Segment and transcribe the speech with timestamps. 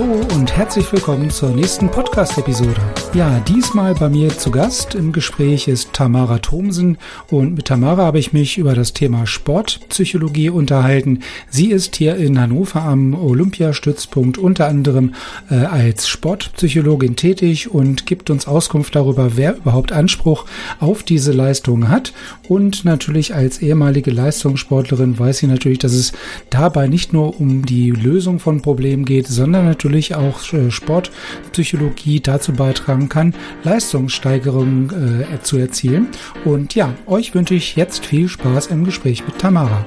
[0.00, 2.80] Hallo und herzlich willkommen zur nächsten Podcast-Episode.
[3.12, 6.96] Ja, diesmal bei mir zu Gast im Gespräch ist Tamara Thomsen
[7.28, 11.18] und mit Tamara habe ich mich über das Thema Sportpsychologie unterhalten.
[11.50, 15.12] Sie ist hier in Hannover am Olympiastützpunkt unter anderem
[15.50, 20.46] äh, als Sportpsychologin tätig und gibt uns Auskunft darüber, wer überhaupt Anspruch
[20.78, 22.14] auf diese Leistung hat.
[22.48, 26.12] Und natürlich als ehemalige Leistungssportlerin weiß sie natürlich, dass es
[26.48, 32.52] dabei nicht nur um die Lösung von Problemen geht, sondern natürlich auch äh, Sportpsychologie dazu
[32.52, 36.08] beitragen kann, Leistungssteigerungen äh, zu erzielen.
[36.44, 39.84] Und ja, euch wünsche ich jetzt viel Spaß im Gespräch mit Tamara.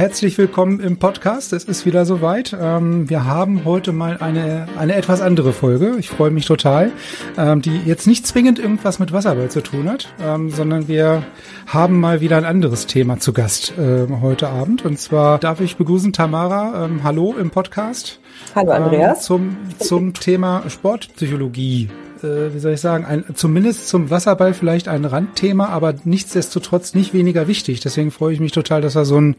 [0.00, 1.52] Herzlich willkommen im Podcast.
[1.52, 2.56] Es ist wieder soweit.
[2.58, 5.96] Ähm, wir haben heute mal eine, eine etwas andere Folge.
[5.98, 6.90] Ich freue mich total,
[7.36, 11.22] ähm, die jetzt nicht zwingend irgendwas mit Wasserball zu tun hat, ähm, sondern wir
[11.66, 14.86] haben mal wieder ein anderes Thema zu Gast äh, heute Abend.
[14.86, 16.86] Und zwar darf ich begrüßen Tamara.
[16.86, 18.20] Ähm, hallo im Podcast.
[18.54, 19.18] Hallo Andreas.
[19.18, 21.90] Ähm, zum, zum Thema Sportpsychologie
[22.22, 27.14] äh, wie soll ich sagen, ein, zumindest zum Wasserball vielleicht ein Randthema, aber nichtsdestotrotz nicht
[27.14, 27.80] weniger wichtig.
[27.80, 29.36] Deswegen freue ich mich total, dass wir so ein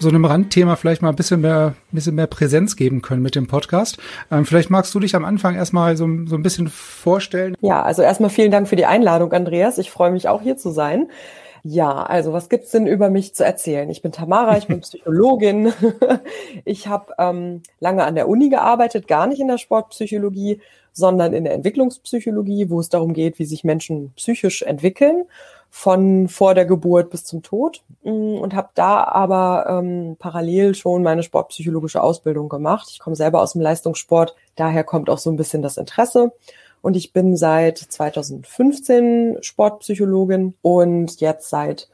[0.00, 3.34] so einem Randthema vielleicht mal ein bisschen mehr, ein bisschen mehr Präsenz geben können mit
[3.34, 3.98] dem Podcast.
[4.30, 7.54] Ähm, vielleicht magst du dich am Anfang erstmal so, so ein bisschen vorstellen.
[7.60, 9.78] Ja, also erstmal vielen Dank für die Einladung, Andreas.
[9.78, 11.08] Ich freue mich auch hier zu sein.
[11.62, 13.90] Ja, also was gibt's denn über mich zu erzählen?
[13.90, 15.72] Ich bin Tamara, ich bin Psychologin.
[16.64, 20.62] ich habe ähm, lange an der Uni gearbeitet, gar nicht in der Sportpsychologie,
[20.92, 25.26] sondern in der Entwicklungspsychologie, wo es darum geht, wie sich Menschen psychisch entwickeln
[25.70, 31.02] von vor der Geburt bis zum Tod mm, und habe da aber ähm, parallel schon
[31.02, 32.88] meine sportpsychologische Ausbildung gemacht.
[32.90, 36.32] Ich komme selber aus dem Leistungssport, daher kommt auch so ein bisschen das Interesse.
[36.82, 41.88] Und ich bin seit 2015 Sportpsychologin und jetzt seit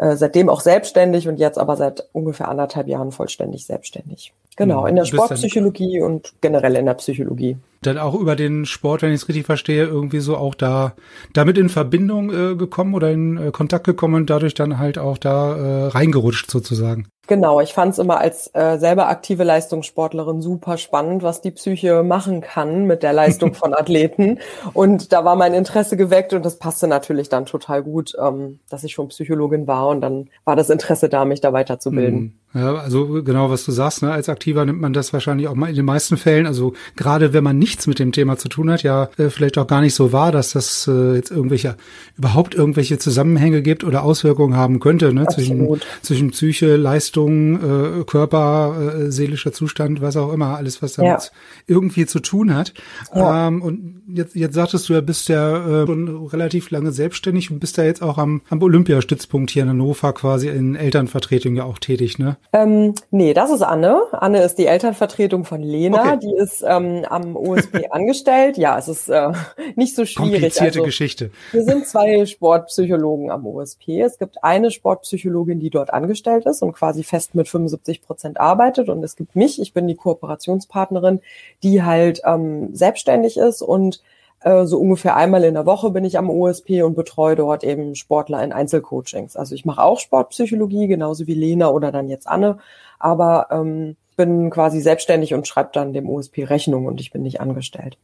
[0.00, 4.32] äh, seitdem auch selbstständig und jetzt aber seit ungefähr anderthalb Jahren vollständig selbstständig.
[4.56, 7.58] Genau, in der Sportpsychologie und generell in der Psychologie.
[7.82, 10.94] Dann auch über den Sport, wenn ich es richtig verstehe, irgendwie so auch da
[11.32, 15.16] damit in Verbindung äh, gekommen oder in äh, Kontakt gekommen und dadurch dann halt auch
[15.16, 17.08] da äh, reingerutscht sozusagen.
[17.30, 22.02] Genau, ich fand es immer als äh, selber aktive Leistungssportlerin super spannend, was die Psyche
[22.02, 24.40] machen kann mit der Leistung von Athleten.
[24.72, 28.82] Und da war mein Interesse geweckt und das passte natürlich dann total gut, ähm, dass
[28.82, 32.20] ich schon Psychologin war und dann war das Interesse da, mich da weiterzubilden.
[32.20, 32.32] Mhm.
[32.52, 34.10] Ja, also genau, was du sagst, ne?
[34.10, 37.44] als Aktiver nimmt man das wahrscheinlich auch mal in den meisten Fällen, also gerade wenn
[37.44, 40.12] man nichts mit dem Thema zu tun hat, ja äh, vielleicht auch gar nicht so
[40.12, 41.76] wahr, dass das äh, jetzt irgendwelche,
[42.18, 45.26] überhaupt irgendwelche Zusammenhänge gibt oder Auswirkungen haben könnte, ne?
[45.28, 51.22] zwischen, zwischen Psyche, Leistung, äh, Körper, äh, seelischer Zustand, was auch immer, alles, was damit
[51.22, 51.28] ja.
[51.68, 52.74] irgendwie zu tun hat.
[53.14, 53.46] Ja.
[53.46, 57.60] Ähm, und jetzt, jetzt sagtest du ja, bist ja äh, schon relativ lange selbstständig und
[57.60, 61.78] bist ja jetzt auch am, am Olympiastützpunkt hier in Hannover quasi in Elternvertretung ja auch
[61.78, 62.36] tätig, ne?
[62.52, 64.00] Ähm, nee, das ist Anne.
[64.12, 66.18] Anne ist die Elternvertretung von Lena, okay.
[66.22, 68.56] die ist ähm, am OSP angestellt.
[68.58, 69.32] Ja, es ist äh,
[69.76, 70.32] nicht so schwierig.
[70.32, 71.30] Komplizierte also, Geschichte.
[71.52, 74.00] Wir sind zwei Sportpsychologen am OSP.
[74.00, 78.88] Es gibt eine Sportpsychologin, die dort angestellt ist und quasi fest mit 75 Prozent arbeitet.
[78.88, 81.20] Und es gibt mich, ich bin die Kooperationspartnerin,
[81.62, 84.02] die halt ähm, selbstständig ist und
[84.42, 87.94] äh, so ungefähr einmal in der Woche bin ich am OSP und betreue dort eben
[87.94, 89.36] Sportler in Einzelcoachings.
[89.36, 92.58] Also ich mache auch Sportpsychologie, genauso wie Lena oder dann jetzt Anne,
[92.98, 97.40] aber ähm, bin quasi selbstständig und schreibe dann dem OSP Rechnung und ich bin nicht
[97.40, 97.96] angestellt.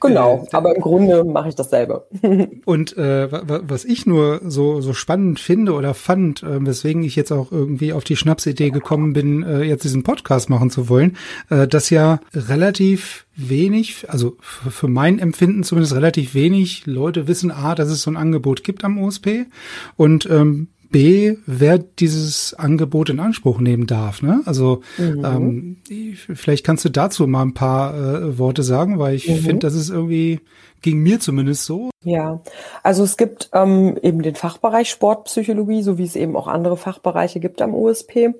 [0.00, 2.08] Genau, äh, aber im Grunde mache ich dasselbe.
[2.64, 7.30] und äh, was ich nur so so spannend finde oder fand, äh, weswegen ich jetzt
[7.30, 11.16] auch irgendwie auf die Schnapsidee gekommen bin, äh, jetzt diesen Podcast machen zu wollen,
[11.50, 17.76] äh, dass ja relativ wenig, also für mein Empfinden zumindest relativ wenig Leute wissen, a,
[17.76, 19.46] dass es so ein Angebot gibt am OSP
[19.96, 24.22] und ähm, B, wer dieses Angebot in Anspruch nehmen darf.
[24.22, 24.42] Ne?
[24.44, 25.24] Also mhm.
[25.24, 25.76] ähm,
[26.34, 29.36] vielleicht kannst du dazu mal ein paar äh, Worte sagen, weil ich mhm.
[29.36, 30.40] finde, das ist irgendwie
[30.82, 31.90] ging mir zumindest so.
[32.02, 32.40] Ja,
[32.82, 37.40] also es gibt ähm, eben den Fachbereich Sportpsychologie, so wie es eben auch andere Fachbereiche
[37.40, 38.34] gibt am USP.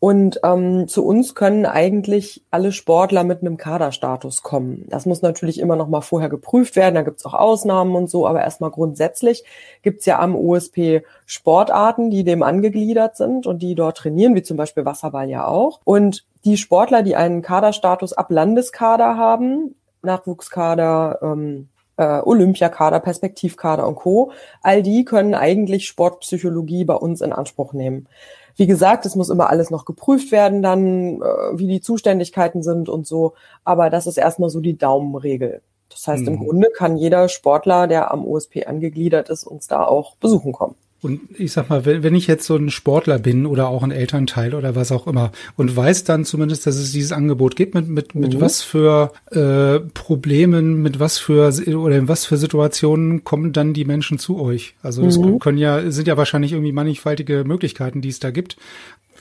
[0.00, 4.86] Und ähm, zu uns können eigentlich alle Sportler mit einem Kaderstatus kommen.
[4.88, 6.96] Das muss natürlich immer noch mal vorher geprüft werden.
[6.96, 9.44] Da gibt es auch Ausnahmen und so, aber erstmal grundsätzlich
[9.82, 14.42] gibt es ja am USP Sportarten, die dem angegliedert sind und die dort trainieren, wie
[14.42, 15.80] zum Beispiel Wasserball ja auch.
[15.84, 23.96] Und die Sportler, die einen Kaderstatus ab Landeskader haben, Nachwuchskader, ähm, äh, Olympiakader, Perspektivkader und
[23.96, 24.32] Co.
[24.62, 28.08] All die können eigentlich Sportpsychologie bei uns in Anspruch nehmen.
[28.56, 32.88] Wie gesagt, es muss immer alles noch geprüft werden, dann, äh, wie die Zuständigkeiten sind
[32.88, 33.34] und so.
[33.64, 35.62] Aber das ist erstmal so die Daumenregel.
[35.90, 36.28] Das heißt, mhm.
[36.28, 40.74] im Grunde kann jeder Sportler, der am OSP angegliedert ist, uns da auch besuchen kommen.
[41.02, 43.90] Und ich sag mal, wenn, wenn ich jetzt so ein Sportler bin oder auch ein
[43.90, 47.88] Elternteil oder was auch immer und weiß dann zumindest, dass es dieses Angebot gibt, mit,
[47.88, 48.40] mit, mit mhm.
[48.40, 53.84] was für äh, Problemen, mit was für oder in was für Situationen kommen dann die
[53.84, 54.74] Menschen zu euch?
[54.82, 55.38] Also das mhm.
[55.38, 58.56] können ja, sind ja wahrscheinlich irgendwie mannigfaltige Möglichkeiten, die es da gibt.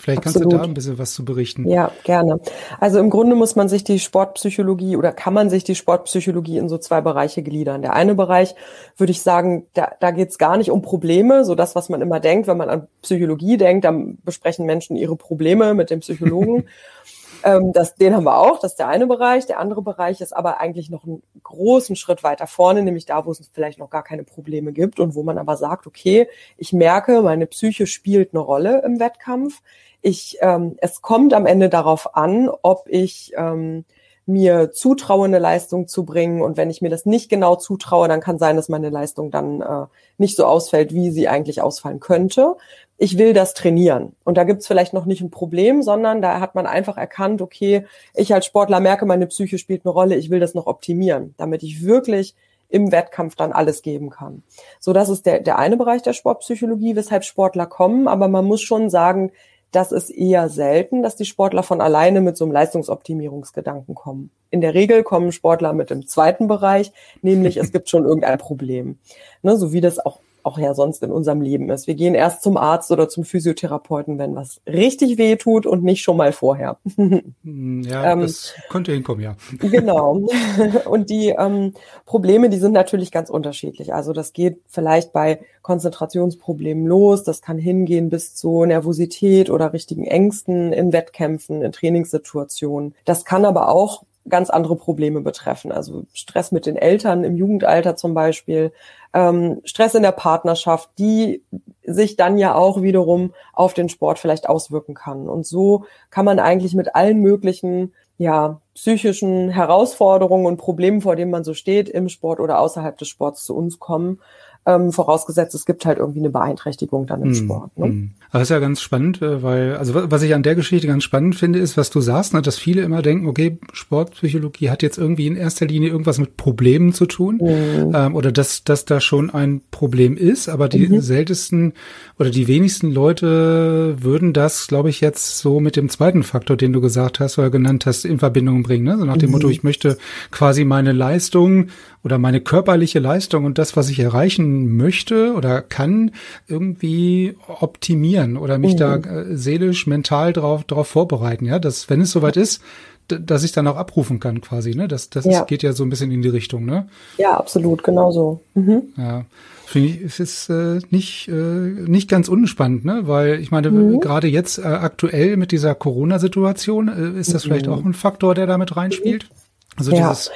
[0.06, 0.54] Vielleicht kannst Absolut.
[0.54, 1.68] du da ein bisschen was zu berichten.
[1.68, 2.40] Ja, gerne.
[2.80, 6.70] Also im Grunde muss man sich die Sportpsychologie oder kann man sich die Sportpsychologie in
[6.70, 7.82] so zwei Bereiche gliedern.
[7.82, 8.54] Der eine Bereich
[8.98, 12.02] würde ich sagen, da, da geht es gar nicht um Probleme, so das, was man
[12.02, 16.68] immer denkt, wenn man an Psychologie denkt, dann besprechen Menschen ihre Probleme mit dem Psychologen.
[17.44, 19.48] ähm, das, den haben wir auch, das ist der eine Bereich.
[19.48, 23.32] Der andere Bereich ist aber eigentlich noch einen großen Schritt weiter vorne, nämlich da, wo
[23.32, 26.28] es vielleicht noch gar keine Probleme gibt und wo man aber sagt, okay,
[26.58, 29.64] ich merke, meine Psyche spielt eine Rolle im Wettkampf
[30.06, 33.86] ich, ähm, es kommt am Ende darauf an, ob ich ähm,
[34.28, 36.44] mir zutraue, eine Leistung zu bringen.
[36.44, 39.62] Und wenn ich mir das nicht genau zutraue, dann kann sein, dass meine Leistung dann
[39.62, 39.88] äh,
[40.20, 42.56] nicht so ausfällt, wie sie eigentlich ausfallen könnte.
[43.00, 44.16] Ich will das trainieren.
[44.24, 47.88] Und da gibt's vielleicht noch nicht ein Problem, sondern da hat man einfach erkannt, okay,
[48.14, 51.64] ich als Sportler merke, meine Psyche spielt eine Rolle, ich will das noch optimieren, damit
[51.64, 52.36] ich wirklich
[52.70, 54.44] im Wettkampf dann alles geben kann.
[54.80, 58.08] So, das ist der, der eine Bereich der Sportpsychologie, weshalb Sportler kommen.
[58.08, 59.32] Aber man muss schon sagen,
[59.76, 64.32] das ist eher selten, dass die Sportler von alleine mit so einem Leistungsoptimierungsgedanken kommen.
[64.50, 68.98] In der Regel kommen Sportler mit dem zweiten Bereich, nämlich es gibt schon irgendein Problem.
[69.42, 71.88] Ne, so wie das auch auch ja sonst in unserem Leben ist.
[71.88, 76.04] Wir gehen erst zum Arzt oder zum Physiotherapeuten, wenn was richtig weh tut und nicht
[76.04, 76.78] schon mal vorher.
[77.44, 79.36] Hm, ja, ähm, das könnte hinkommen, ja.
[79.60, 80.28] Genau.
[80.86, 81.74] Und die ähm,
[82.06, 83.94] Probleme, die sind natürlich ganz unterschiedlich.
[83.94, 87.24] Also das geht vielleicht bei Konzentrationsproblemen los.
[87.24, 92.96] Das kann hingehen bis zu Nervosität oder richtigen Ängsten in Wettkämpfen, in Trainingssituationen.
[93.06, 95.72] Das kann aber auch ganz andere Probleme betreffen.
[95.72, 98.72] Also Stress mit den Eltern im Jugendalter zum Beispiel,
[99.14, 101.44] ähm, Stress in der Partnerschaft, die
[101.84, 105.30] sich dann ja auch wiederum auf den Sport vielleicht auswirken kann.
[105.30, 111.32] Und so kann man eigentlich mit allen möglichen ja, psychischen Herausforderungen und Problemen, vor denen
[111.32, 114.20] man so steht, im Sport oder außerhalb des Sports zu uns kommen
[114.66, 117.78] ähm, vorausgesetzt, es gibt halt irgendwie eine Beeinträchtigung dann im mm, Sport.
[117.78, 117.88] Ne?
[117.88, 118.12] Mm.
[118.32, 121.36] Das ist ja ganz spannend, äh, weil, also was ich an der Geschichte ganz spannend
[121.36, 125.28] finde, ist, was du sagst, ne, dass viele immer denken, okay, Sportpsychologie hat jetzt irgendwie
[125.28, 127.96] in erster Linie irgendwas mit Problemen zu tun mm.
[127.96, 131.02] ähm, oder dass, dass da schon ein Problem ist, aber die mhm.
[131.02, 131.74] seltensten
[132.18, 136.74] oder die wenigsten Leute würden das, glaube ich, jetzt so mit dem zweiten Faktor, den
[136.74, 138.86] du gesagt hast oder genannt hast, in Verbindung bringen.
[138.86, 138.98] Ne?
[138.98, 139.34] So nach dem mhm.
[139.34, 139.98] Motto, ich möchte
[140.32, 141.68] quasi meine Leistung
[142.04, 146.12] oder meine körperliche Leistung und das, was ich erreichen möchte oder kann,
[146.48, 148.78] irgendwie optimieren oder mich mhm.
[148.78, 151.46] da äh, seelisch, mental drauf, drauf vorbereiten.
[151.46, 152.62] Ja, dass, wenn es soweit ist,
[153.08, 154.88] dass ich dann auch abrufen kann quasi, ne?
[154.88, 155.44] Das, das ja.
[155.44, 156.88] geht ja so ein bisschen in die Richtung, ne?
[157.18, 158.42] Ja, absolut, genau so.
[158.56, 158.84] Mhm.
[158.98, 159.26] Ja.
[159.66, 163.02] Finde ich, es ist äh, nicht, äh, nicht ganz unspannend, ne?
[163.06, 164.00] Weil ich meine, mhm.
[164.00, 167.50] gerade jetzt äh, aktuell mit dieser Corona-Situation, äh, ist das mhm.
[167.50, 169.28] vielleicht auch ein Faktor, der damit reinspielt?
[169.76, 170.10] Also ja.
[170.10, 170.32] dieses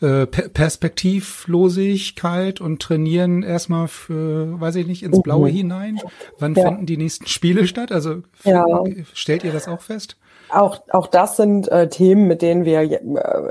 [0.00, 5.22] äh, Perspektivlosigkeit und trainieren erstmal für, weiß ich nicht, ins mhm.
[5.22, 5.54] Blaue mhm.
[5.54, 5.98] hinein.
[6.38, 6.64] Wann ja.
[6.64, 7.92] finden die nächsten Spiele statt?
[7.92, 8.64] Also ja.
[9.12, 10.16] stellt ihr das auch fest?
[10.52, 13.00] Auch, auch das sind äh, Themen, mit denen wir äh,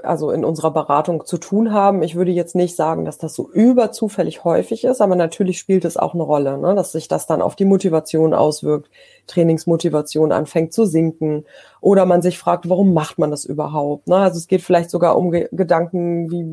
[0.03, 2.03] also in unserer Beratung zu tun haben.
[2.03, 5.97] Ich würde jetzt nicht sagen, dass das so überzufällig häufig ist, aber natürlich spielt es
[5.97, 6.75] auch eine Rolle, ne?
[6.75, 8.89] dass sich das dann auf die Motivation auswirkt,
[9.27, 11.45] Trainingsmotivation anfängt zu sinken
[11.81, 14.07] oder man sich fragt, warum macht man das überhaupt?
[14.07, 14.17] Ne?
[14.17, 16.45] Also es geht vielleicht sogar um Ge Gedanken wie,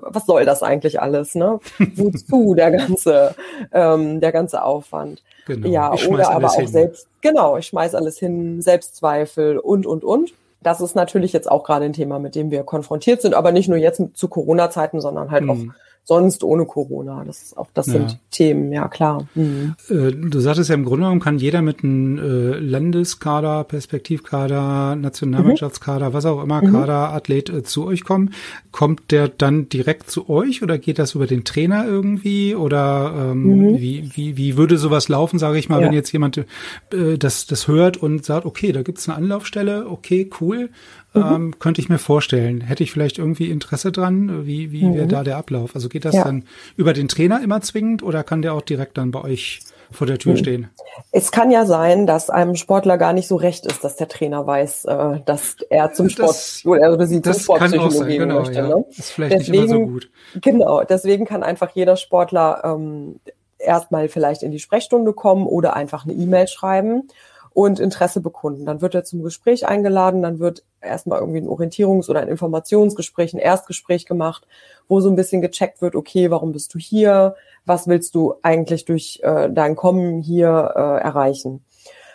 [0.00, 1.34] was soll das eigentlich alles?
[1.34, 1.58] Ne?
[1.94, 3.34] Wozu der ganze,
[3.72, 5.22] ähm, der ganze Aufwand?
[5.46, 5.68] Genau.
[5.68, 6.66] Ja, oder aber auch hin.
[6.66, 10.32] selbst, genau, ich schmeiß alles hin, Selbstzweifel und, und, und.
[10.60, 13.68] Das ist natürlich jetzt auch gerade ein Thema, mit dem wir konfrontiert sind, aber nicht
[13.68, 15.50] nur jetzt zu Corona-Zeiten, sondern halt mhm.
[15.50, 15.74] auch
[16.06, 17.24] sonst ohne Corona.
[17.24, 17.94] Das ist auch, das ja.
[17.94, 19.26] sind Themen, ja klar.
[19.34, 19.74] Mhm.
[19.88, 26.10] Äh, du sagtest ja im Grunde genommen kann jeder mit einem äh, Landeskader, Perspektivkader, Nationalmannschaftskader,
[26.10, 26.12] mhm.
[26.14, 26.72] was auch immer, mhm.
[26.72, 28.30] Kader, Athlet äh, zu euch kommen.
[28.70, 32.54] Kommt der dann direkt zu euch oder geht das über den Trainer irgendwie?
[32.54, 33.78] Oder ähm, mhm.
[33.78, 35.88] wie, wie, wie würde sowas laufen, sage ich mal, ja.
[35.88, 40.30] wenn jetzt jemand äh, das, das hört und sagt, okay, da gibt's eine Anlaufstelle, okay,
[40.40, 40.70] cool.
[41.16, 41.34] Mhm.
[41.34, 42.60] Ähm, könnte ich mir vorstellen.
[42.60, 44.46] Hätte ich vielleicht irgendwie Interesse dran?
[44.46, 44.94] Wie, wie mhm.
[44.94, 45.74] wäre da der Ablauf?
[45.74, 46.24] Also geht das ja.
[46.24, 46.44] dann
[46.76, 50.18] über den Trainer immer zwingend oder kann der auch direkt dann bei euch vor der
[50.18, 50.38] Tür mhm.
[50.38, 50.70] stehen?
[51.12, 54.46] Es kann ja sein, dass einem Sportler gar nicht so recht ist, dass der Trainer
[54.46, 58.54] weiß, äh, dass er zum Sport das, oder sie zum Sportpsychologie gehen genau, möchte.
[58.54, 58.68] Ja.
[58.68, 58.84] Ne?
[58.90, 60.10] Ist vielleicht deswegen, nicht immer so gut.
[60.40, 63.20] Genau, deswegen kann einfach jeder Sportler ähm,
[63.58, 67.08] erstmal vielleicht in die Sprechstunde kommen oder einfach eine E-Mail schreiben
[67.56, 68.66] und Interesse bekunden.
[68.66, 73.32] Dann wird er zum Gespräch eingeladen, dann wird erstmal irgendwie ein Orientierungs- oder ein Informationsgespräch,
[73.32, 74.46] ein Erstgespräch gemacht,
[74.88, 77.34] wo so ein bisschen gecheckt wird, okay, warum bist du hier?
[77.64, 81.64] Was willst du eigentlich durch äh, dein Kommen hier äh, erreichen?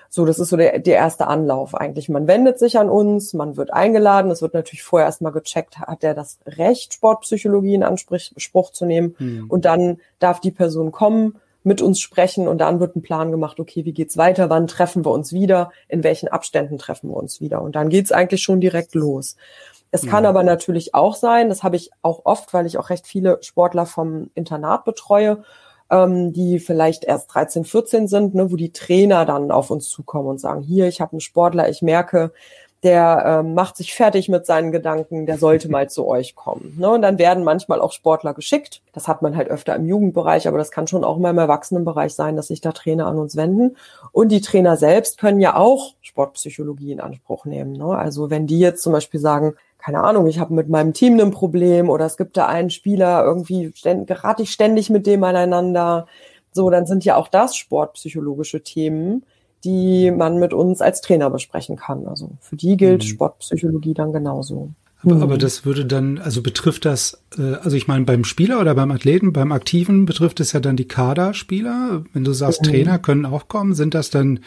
[0.10, 2.08] So, das ist so der, der erste Anlauf eigentlich.
[2.08, 4.30] Man wendet sich an uns, man wird eingeladen.
[4.30, 9.16] Es wird natürlich vorher erstmal gecheckt, hat er das Recht, Sportpsychologie in Anspruch zu nehmen.
[9.18, 9.46] Hm.
[9.50, 13.60] Und dann darf die Person kommen, mit uns sprechen und dann wird ein Plan gemacht,
[13.60, 17.40] okay, wie geht's weiter, wann treffen wir uns wieder, in welchen Abständen treffen wir uns
[17.40, 17.62] wieder.
[17.62, 19.36] Und dann geht's eigentlich schon direkt los.
[19.92, 20.30] Es kann ja.
[20.30, 23.86] aber natürlich auch sein, das habe ich auch oft, weil ich auch recht viele Sportler
[23.86, 25.44] vom Internat betreue,
[25.90, 30.30] ähm, die vielleicht erst 13, 14 sind, ne, wo die Trainer dann auf uns zukommen
[30.30, 32.32] und sagen, hier, ich habe einen Sportler, ich merke,
[32.84, 36.76] der ähm, macht sich fertig mit seinen Gedanken, der sollte mal zu euch kommen.
[36.80, 36.90] Ne?
[36.90, 38.82] Und dann werden manchmal auch Sportler geschickt.
[38.94, 42.16] Das hat man halt öfter im Jugendbereich, aber das kann schon auch mal im Erwachsenenbereich
[42.16, 43.78] sein, dass sich da Trainer an uns wenden.
[44.12, 47.74] Und die Trainer selbst können ja auch Sportpsychologie in Anspruch nehmen.
[47.74, 47.86] Ne?
[47.86, 51.32] Also wenn die jetzt zum Beispiel sagen, keine Ahnung, ich habe mit meinem Team ein
[51.32, 56.08] Problem oder es gibt da einen Spieler, irgendwie gerate ich ständig mit dem aneinander.
[56.52, 59.24] So, dann sind ja auch das sportpsychologische Themen,
[59.64, 62.08] die man mit uns als Trainer besprechen kann.
[62.08, 63.08] Also für die gilt mhm.
[63.08, 64.72] Sportpsychologie dann genauso.
[65.04, 65.24] Aber, mhm.
[65.24, 68.92] aber das würde dann, also betrifft das, äh, also ich meine beim Spieler oder beim
[68.92, 72.04] Athleten, beim Aktiven betrifft es ja dann die Kaderspieler.
[72.14, 72.70] Wenn du sagst, mhm.
[72.70, 74.40] Trainer können auch kommen, sind das dann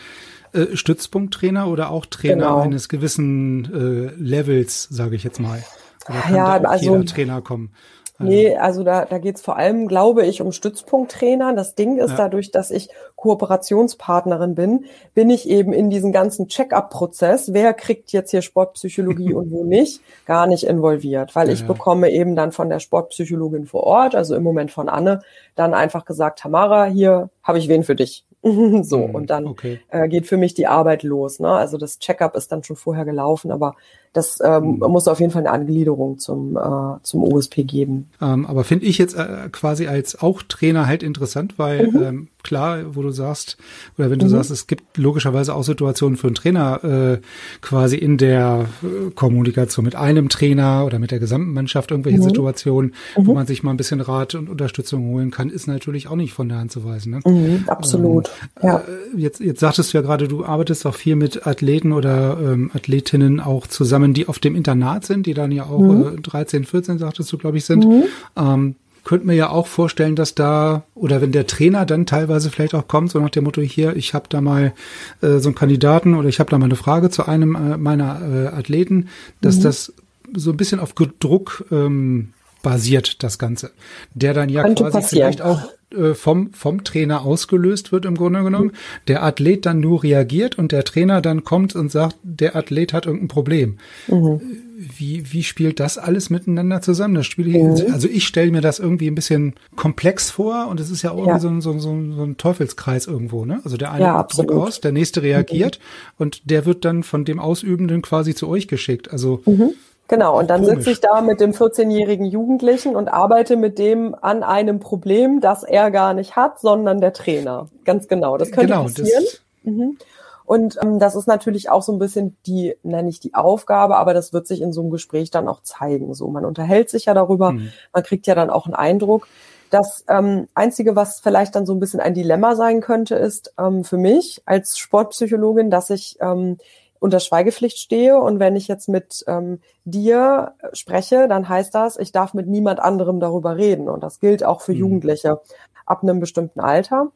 [0.53, 2.61] äh, Stützpunkttrainer oder auch Trainer genau.
[2.61, 5.63] eines gewissen äh, Levels, sage ich jetzt mal?
[6.09, 7.71] Oder kann ja, da auch also, jeder Trainer kommen?
[8.19, 11.53] Nee, also da, da geht es vor allem, glaube ich, um Stützpunkttrainer.
[11.55, 12.17] Das Ding ist, ja.
[12.17, 18.31] dadurch, dass ich Kooperationspartnerin bin, bin ich eben in diesen ganzen Check-up-Prozess, wer kriegt jetzt
[18.31, 22.69] hier Sportpsychologie und wo nicht, gar nicht involviert, weil ja, ich bekomme eben dann von
[22.69, 25.21] der Sportpsychologin vor Ort, also im Moment von Anne,
[25.57, 28.25] dann einfach gesagt, Tamara, hier habe ich wen für dich.
[28.83, 29.81] so, mhm, und dann okay.
[29.89, 31.41] äh, geht für mich die Arbeit los.
[31.41, 31.49] Ne?
[31.49, 33.75] Also das Checkup ist dann schon vorher gelaufen, aber
[34.15, 34.79] das ähm, mhm.
[34.79, 38.09] muss auf jeden Fall eine Angliederung zum, äh, zum OSP geben.
[38.23, 42.03] Ähm, aber finde ich jetzt äh, quasi als auch Trainer halt interessant, weil mhm.
[42.03, 43.57] ähm, klar, wo du sagst,
[43.99, 44.31] oder wenn du mhm.
[44.31, 47.19] sagst, es gibt logischerweise auch Situationen für einen Trainer äh,
[47.61, 52.25] quasi in der äh, Kommunikation mit einem Trainer oder mit der gesamten Mannschaft irgendwelche mhm.
[52.25, 53.35] Situationen, wo mhm.
[53.35, 56.49] man sich mal ein bisschen Rat und Unterstützung holen kann, ist natürlich auch nicht von
[56.49, 57.13] der Hand zu weisen.
[57.13, 57.21] Ne?
[57.25, 58.31] Mhm, absolut.
[58.61, 58.77] Ähm, ja.
[58.77, 58.83] Äh,
[59.17, 63.41] jetzt, jetzt sagtest du ja gerade, du arbeitest auch viel mit Athleten oder ähm, Athletinnen
[63.41, 66.19] auch zusammen, die auf dem Internat sind, die dann ja auch mhm.
[66.19, 67.87] äh, 13, 14, sagtest du, glaube ich, sind.
[67.87, 68.05] Mhm.
[68.37, 72.75] Ähm, könnte mir ja auch vorstellen, dass da, oder wenn der Trainer dann teilweise vielleicht
[72.75, 74.73] auch kommt, so nach dem Motto, hier, ich habe da mal
[75.21, 78.21] äh, so einen Kandidaten oder ich habe da mal eine Frage zu einem äh, meiner
[78.23, 79.09] äh, Athleten,
[79.41, 79.63] dass mhm.
[79.63, 79.93] das
[80.35, 82.31] so ein bisschen auf Druck ähm,
[82.65, 83.71] basiert, das Ganze.
[84.15, 85.33] Der dann ja Könnte quasi passieren.
[85.33, 85.63] vielleicht auch
[85.97, 88.73] äh, vom, vom Trainer ausgelöst wird im Grunde genommen.
[88.73, 89.07] Mhm.
[89.07, 93.07] Der Athlet dann nur reagiert und der Trainer dann kommt und sagt, der Athlet hat
[93.07, 93.79] irgendein Problem.
[94.09, 94.41] Mhm
[94.77, 97.15] wie, wie spielt das alles miteinander zusammen?
[97.15, 97.93] Das spiele ich, mhm.
[97.93, 101.27] Also ich stelle mir das irgendwie ein bisschen komplex vor und es ist ja auch
[101.27, 101.39] ja.
[101.39, 103.61] So, ein, so, ein, so, ein Teufelskreis irgendwo, ne?
[103.65, 106.23] Also der eine ja, drückt aus, der nächste reagiert mhm.
[106.23, 109.11] und der wird dann von dem Ausübenden quasi zu euch geschickt.
[109.11, 109.71] Also mhm.
[110.09, 114.43] Genau, und dann sitze ich da mit dem 14-jährigen Jugendlichen und arbeite mit dem an
[114.43, 117.69] einem Problem, das er gar nicht hat, sondern der Trainer.
[117.85, 118.37] Ganz genau.
[118.37, 119.25] Das könnte genau, passieren.
[119.25, 119.99] Das, mhm.
[120.45, 124.13] Und ähm, das ist natürlich auch so ein bisschen die, nenne ich die Aufgabe, aber
[124.13, 126.13] das wird sich in so einem Gespräch dann auch zeigen.
[126.13, 127.71] So, man unterhält sich ja darüber, mhm.
[127.93, 129.27] man kriegt ja dann auch einen Eindruck.
[129.71, 133.85] Das ähm, Einzige, was vielleicht dann so ein bisschen ein Dilemma sein könnte, ist ähm,
[133.85, 136.59] für mich als Sportpsychologin, dass ich ähm,
[137.05, 142.13] unter Schweigepflicht stehe und wenn ich jetzt mit ähm, dir spreche, dann heißt das, ich
[142.13, 144.79] darf mit niemand anderem darüber reden und das gilt auch für mhm.
[144.79, 145.43] Jugendliche
[145.85, 147.09] ab einem bestimmten Alter.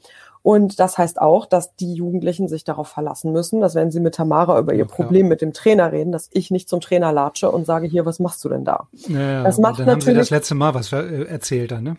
[0.43, 4.17] Und das heißt auch, dass die Jugendlichen sich darauf verlassen müssen, dass wenn sie mit
[4.17, 7.51] Tamara über ihr ja, Problem mit dem Trainer reden, dass ich nicht zum Trainer latsche
[7.51, 8.89] und sage, hier, was machst du denn da?
[8.93, 11.97] Ja, das macht dann natürlich, haben sie das letzte Mal was äh, erzählt dann, ne?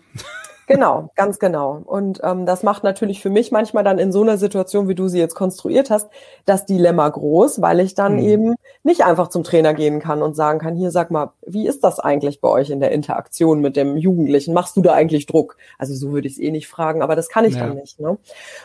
[0.70, 1.82] Genau, ganz genau.
[1.84, 5.08] Und ähm, das macht natürlich für mich manchmal dann in so einer Situation, wie du
[5.08, 6.08] sie jetzt konstruiert hast,
[6.46, 8.20] das Dilemma groß, weil ich dann mhm.
[8.20, 11.84] eben nicht einfach zum Trainer gehen kann und sagen kann, hier sag mal, wie ist
[11.84, 14.54] das eigentlich bei euch in der Interaktion mit dem Jugendlichen?
[14.54, 15.58] Machst du da eigentlich Druck?
[15.80, 17.66] Also so würde ich es eh nicht fragen, aber das kann ich ja.
[17.66, 18.00] dann nicht.
[18.00, 18.20] Ne?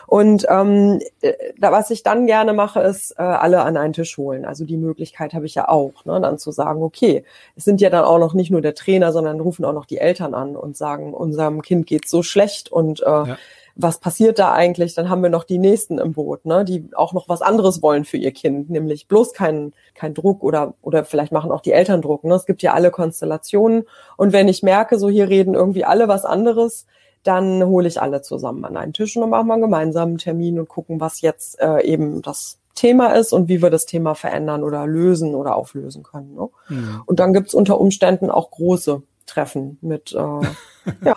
[0.05, 4.15] Und ähm, äh, da, was ich dann gerne mache, ist äh, alle an einen Tisch
[4.19, 4.45] holen.
[4.45, 6.21] Also die Möglichkeit habe ich ja auch, ne?
[6.21, 7.23] dann zu sagen, okay,
[7.55, 9.97] es sind ja dann auch noch nicht nur der Trainer, sondern rufen auch noch die
[9.97, 13.37] Eltern an und sagen, unserem Kind geht so schlecht und äh, ja.
[13.75, 14.93] was passiert da eigentlich?
[14.95, 18.05] Dann haben wir noch die Nächsten im Boot, ne, die auch noch was anderes wollen
[18.05, 22.01] für ihr Kind, nämlich bloß keinen kein Druck oder oder vielleicht machen auch die Eltern
[22.01, 22.23] Druck.
[22.23, 22.35] Ne?
[22.35, 23.83] Es gibt ja alle Konstellationen
[24.17, 26.85] und wenn ich merke, so hier reden irgendwie alle was anderes,
[27.23, 30.59] dann hole ich alle zusammen an einen Tisch und dann machen wir einen gemeinsamen Termin
[30.59, 34.63] und gucken, was jetzt äh, eben das Thema ist und wie wir das Thema verändern
[34.63, 36.35] oder lösen oder auflösen können.
[36.35, 36.49] Ne?
[36.69, 37.01] Mhm.
[37.05, 40.19] Und dann gibt's unter Umständen auch große Treffen mit äh,
[41.03, 41.15] ja,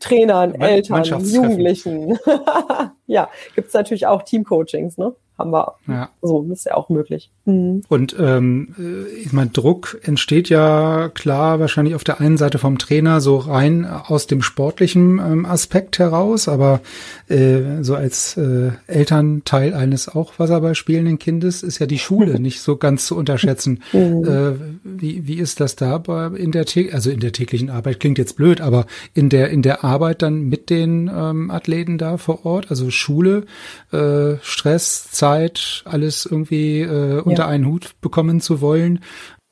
[0.00, 2.18] Trainern, Eltern, Jugendlichen.
[3.06, 5.14] ja, gibt's natürlich auch Teamcoachings, ne?
[5.40, 6.10] haben wir ja.
[6.22, 7.30] so, ist ja auch möglich.
[7.46, 7.82] Mhm.
[7.88, 12.78] Und ähm, äh, ich meine, Druck entsteht ja klar wahrscheinlich auf der einen Seite vom
[12.78, 16.80] Trainer so rein aus dem sportlichen ähm, Aspekt heraus, aber
[17.28, 22.60] äh, so als äh, Elternteil eines auch Wasserball spielenden Kindes ist ja die Schule nicht
[22.60, 23.82] so ganz zu unterschätzen.
[23.92, 24.24] Mhm.
[24.24, 24.52] Äh,
[24.84, 28.36] wie, wie ist das da bei, in der also in der täglichen Arbeit klingt jetzt
[28.36, 32.70] blöd, aber in der in der Arbeit dann mit den ähm, Athleten da vor Ort,
[32.70, 33.44] also Schule,
[33.92, 37.48] äh, Stress, Zeit alles irgendwie äh, unter ja.
[37.48, 39.00] einen Hut bekommen zu wollen.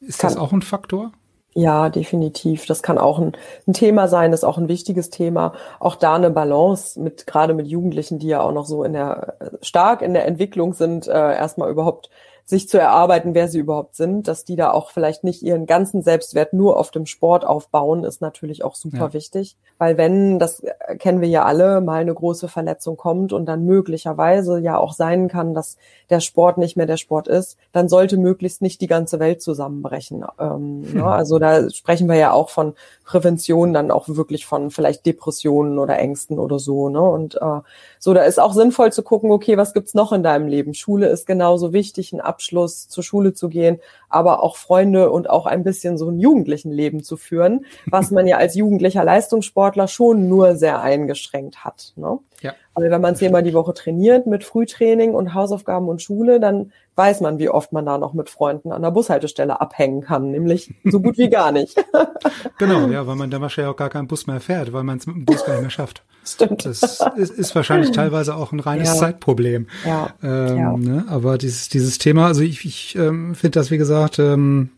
[0.00, 1.12] Ist kann, das auch ein Faktor?
[1.54, 2.66] Ja, definitiv.
[2.66, 3.32] Das kann auch ein,
[3.66, 5.54] ein, Thema sein, das ist auch ein wichtiges Thema.
[5.80, 9.34] Auch da eine Balance mit, gerade mit Jugendlichen, die ja auch noch so in der,
[9.60, 12.10] stark in der Entwicklung sind, äh, erstmal überhaupt
[12.48, 16.00] sich zu erarbeiten, wer sie überhaupt sind, dass die da auch vielleicht nicht ihren ganzen
[16.00, 19.12] Selbstwert nur auf dem Sport aufbauen, ist natürlich auch super ja.
[19.12, 19.54] wichtig.
[19.76, 20.62] Weil wenn, das
[20.98, 25.28] kennen wir ja alle, mal eine große Verletzung kommt und dann möglicherweise ja auch sein
[25.28, 25.76] kann, dass
[26.08, 30.24] der Sport nicht mehr der Sport ist, dann sollte möglichst nicht die ganze Welt zusammenbrechen.
[30.40, 30.96] Ähm, hm.
[30.96, 32.72] ja, also da sprechen wir ja auch von
[33.04, 36.88] Prävention, dann auch wirklich von vielleicht Depressionen oder Ängsten oder so.
[36.88, 37.02] Ne?
[37.02, 37.60] Und äh,
[37.98, 40.72] so, da ist auch sinnvoll zu gucken, okay, was gibt's noch in deinem Leben?
[40.72, 45.46] Schule ist genauso wichtig, ein Abschluss zur Schule zu gehen, aber auch Freunde und auch
[45.46, 50.28] ein bisschen so ein jugendlichen Leben zu führen, was man ja als jugendlicher Leistungssportler schon
[50.28, 51.94] nur sehr eingeschränkt hat.
[51.96, 52.20] Ne?
[52.40, 52.54] Ja.
[52.74, 57.20] Aber wenn man zehnmal die Woche trainiert mit Frühtraining und Hausaufgaben und Schule, dann weiß
[57.20, 61.00] man, wie oft man da noch mit Freunden an der Bushaltestelle abhängen kann, nämlich so
[61.00, 61.76] gut wie gar nicht.
[62.58, 65.06] genau, ja, weil man dann wahrscheinlich auch gar keinen Bus mehr fährt, weil man es
[65.06, 66.04] mit dem Bus gar nicht mehr schafft.
[66.24, 66.64] Stimmt.
[66.64, 68.94] Das ist, ist wahrscheinlich teilweise auch ein reines ja.
[68.94, 69.66] Zeitproblem.
[69.86, 70.14] Ja.
[70.22, 70.76] Ähm, ja.
[70.76, 71.04] Ne?
[71.08, 74.70] Aber dieses, dieses Thema, also ich, ich ähm, finde das, wie gesagt, ähm,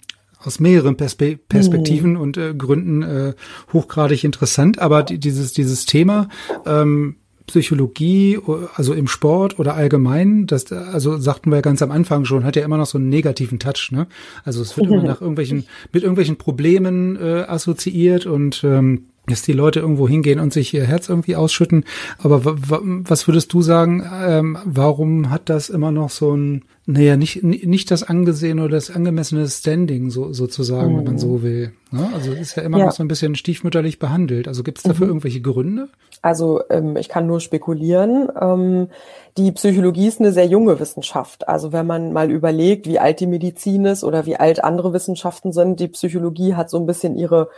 [0.43, 2.21] aus mehreren Perspe Perspektiven mhm.
[2.21, 3.35] und äh, Gründen äh,
[3.73, 4.79] hochgradig interessant.
[4.79, 6.29] Aber die, dieses, dieses Thema,
[6.67, 7.17] ähm,
[7.51, 8.39] Psychologie,
[8.75, 12.57] also im Sport oder allgemein, das, also sagten wir ja ganz am Anfang schon, hat
[12.57, 14.07] ja immer noch so einen negativen Touch, ne?
[14.45, 19.53] Also es wird immer nach irgendwelchen, mit irgendwelchen Problemen äh, assoziiert und ähm, dass die
[19.53, 21.85] Leute irgendwo hingehen und sich ihr Herz irgendwie ausschütten.
[22.19, 27.43] Aber was würdest du sagen, ähm, warum hat das immer noch so ein, naja, nicht,
[27.43, 30.99] nicht das angesehene oder das angemessene Standing so, sozusagen, mhm.
[30.99, 31.43] wenn man so mhm.
[31.43, 31.73] will?
[31.91, 32.11] Ne?
[32.15, 32.87] Also es ist ja immer ja.
[32.87, 34.49] noch so ein bisschen stiefmütterlich behandelt.
[34.49, 35.11] Also gibt es dafür mhm.
[35.11, 35.89] irgendwelche Gründe?
[36.23, 38.29] Also ähm, ich kann nur spekulieren.
[38.41, 38.89] Ähm,
[39.37, 41.49] die Psychologie ist eine sehr junge Wissenschaft.
[41.49, 45.53] Also wenn man mal überlegt, wie alt die Medizin ist oder wie alt andere Wissenschaften
[45.53, 47.49] sind, die Psychologie hat so ein bisschen ihre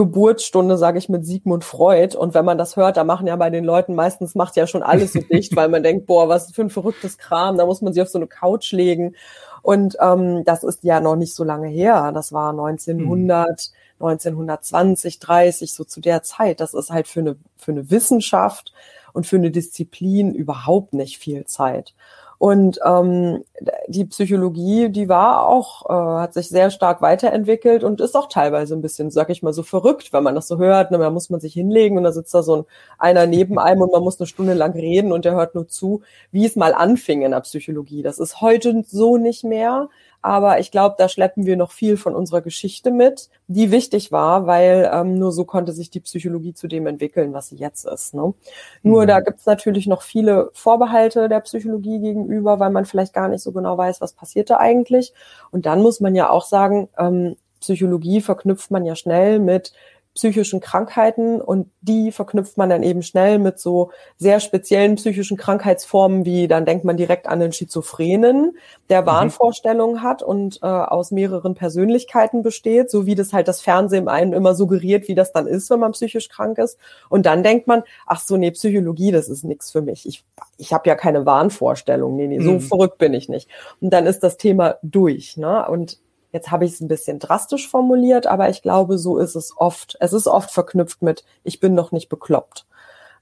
[0.00, 2.16] Geburtsstunde, sage ich, mit Sigmund Freud.
[2.16, 4.82] Und wenn man das hört, da machen ja bei den Leuten meistens macht ja schon
[4.82, 7.92] alles so dicht, weil man denkt, boah, was für ein verrücktes Kram, da muss man
[7.92, 9.14] sich auf so eine Couch legen.
[9.60, 12.12] Und ähm, das ist ja noch nicht so lange her.
[12.12, 13.60] Das war 1900,
[13.98, 14.06] hm.
[14.06, 16.60] 1920, 30, so zu der Zeit.
[16.60, 18.72] Das ist halt für eine, für eine Wissenschaft
[19.12, 21.94] und für eine Disziplin überhaupt nicht viel Zeit.
[22.40, 23.44] Und ähm,
[23.86, 28.74] die Psychologie, die war auch, äh, hat sich sehr stark weiterentwickelt und ist auch teilweise
[28.74, 30.90] ein bisschen, sag ich mal, so verrückt, wenn man das so hört.
[30.90, 30.96] Ne?
[30.96, 32.64] Da muss man sich hinlegen und da sitzt da so ein
[32.96, 36.00] einer neben einem und man muss eine Stunde lang reden und der hört nur zu,
[36.32, 38.02] wie es mal anfing in der Psychologie.
[38.02, 39.90] Das ist heute so nicht mehr.
[40.22, 44.46] Aber ich glaube, da schleppen wir noch viel von unserer Geschichte mit, die wichtig war,
[44.46, 48.12] weil ähm, nur so konnte sich die Psychologie zu dem entwickeln, was sie jetzt ist.
[48.12, 48.34] Ne?
[48.82, 49.06] Nur mhm.
[49.06, 53.52] da gibt's natürlich noch viele Vorbehalte der Psychologie gegenüber, weil man vielleicht gar nicht so
[53.52, 55.14] genau weiß, was passierte eigentlich.
[55.50, 59.72] Und dann muss man ja auch sagen, ähm, Psychologie verknüpft man ja schnell mit
[60.14, 66.24] psychischen Krankheiten und die verknüpft man dann eben schnell mit so sehr speziellen psychischen Krankheitsformen,
[66.24, 68.56] wie dann denkt man direkt an den Schizophrenen,
[68.88, 69.06] der mhm.
[69.06, 74.32] Wahnvorstellungen hat und äh, aus mehreren Persönlichkeiten besteht, so wie das halt das Fernsehen einem
[74.32, 76.76] immer suggeriert, wie das dann ist, wenn man psychisch krank ist.
[77.08, 80.06] Und dann denkt man, ach so, nee, Psychologie, das ist nichts für mich.
[80.06, 80.24] Ich,
[80.58, 82.16] ich habe ja keine Wahnvorstellungen.
[82.16, 82.60] Nee, nee, so mhm.
[82.60, 83.48] verrückt bin ich nicht.
[83.80, 85.36] Und dann ist das Thema durch.
[85.36, 85.68] Ne?
[85.68, 85.98] Und
[86.32, 89.96] Jetzt habe ich es ein bisschen drastisch formuliert, aber ich glaube, so ist es oft.
[90.00, 92.66] Es ist oft verknüpft mit, ich bin noch nicht bekloppt.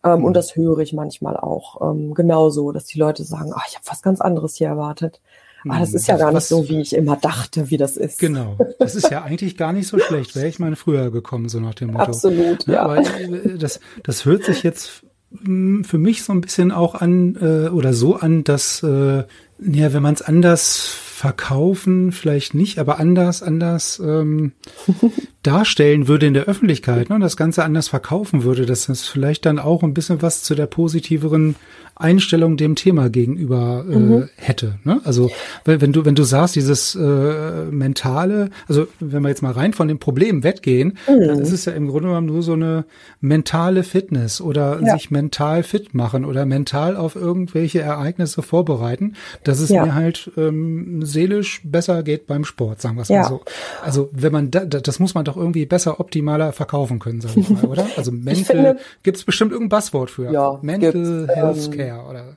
[0.04, 0.24] Ähm, mhm.
[0.26, 3.86] Und das höre ich manchmal auch ähm, genauso, dass die Leute sagen, ach, ich habe
[3.86, 5.20] was ganz anderes hier erwartet.
[5.68, 5.96] Ah, das mhm.
[5.96, 8.18] ist ja gar nicht so, wie ich immer dachte, wie das ist.
[8.20, 8.56] Genau.
[8.78, 10.36] Das ist ja eigentlich gar nicht so schlecht.
[10.36, 12.04] Wäre ich mal früher gekommen, so nach dem Motto.
[12.04, 12.74] Absolut, ja.
[12.74, 12.82] ja.
[12.82, 17.36] Aber äh, das, das hört sich jetzt hm, für mich so ein bisschen auch an
[17.40, 19.24] äh, oder so an, dass äh,
[19.60, 24.52] ja, wenn man es anders verkaufen, vielleicht nicht, aber anders, anders ähm,
[25.42, 29.44] darstellen würde in der Öffentlichkeit ne, und das Ganze anders verkaufen würde, dass das vielleicht
[29.44, 31.56] dann auch ein bisschen was zu der positiveren
[31.98, 34.28] Einstellung dem Thema gegenüber äh, mhm.
[34.36, 34.78] hätte.
[34.84, 35.00] Ne?
[35.04, 35.30] Also
[35.64, 39.88] wenn du wenn du sagst dieses äh, mentale, also wenn wir jetzt mal rein von
[39.88, 41.26] dem Problem weggehen, mhm.
[41.26, 42.84] dann ist es ja im Grunde genommen nur so eine
[43.20, 44.94] mentale Fitness oder ja.
[44.94, 49.14] sich mental fit machen oder mental auf irgendwelche Ereignisse vorbereiten,
[49.48, 49.84] dass es ja.
[49.84, 53.22] mir halt ähm, seelisch besser geht beim Sport, sagen wir es ja.
[53.22, 53.40] mal so.
[53.82, 57.48] Also wenn man da, das muss man doch irgendwie besser, optimaler verkaufen können, sag ich
[57.48, 57.86] mal, oder?
[57.96, 60.30] Also mental gibt es bestimmt irgendein Buzzword für.
[60.30, 62.36] Ja, mental Health Care ähm, oder